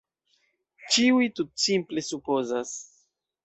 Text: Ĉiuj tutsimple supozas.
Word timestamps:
Ĉiuj 0.95 1.29
tutsimple 1.41 2.07
supozas. 2.11 2.77